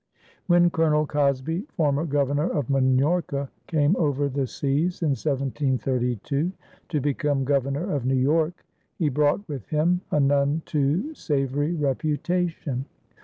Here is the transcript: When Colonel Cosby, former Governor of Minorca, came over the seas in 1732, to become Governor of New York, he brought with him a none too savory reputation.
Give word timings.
When 0.47 0.71
Colonel 0.71 1.05
Cosby, 1.05 1.67
former 1.77 2.05
Governor 2.07 2.49
of 2.49 2.71
Minorca, 2.71 3.49
came 3.67 3.95
over 3.97 4.29
the 4.29 4.47
seas 4.47 5.03
in 5.03 5.09
1732, 5.09 6.51
to 6.89 6.99
become 6.99 7.43
Governor 7.43 7.93
of 7.93 8.07
New 8.07 8.15
York, 8.15 8.65
he 8.97 9.09
brought 9.09 9.47
with 9.47 9.67
him 9.67 10.01
a 10.09 10.19
none 10.19 10.63
too 10.65 11.13
savory 11.13 11.75
reputation. 11.75 12.85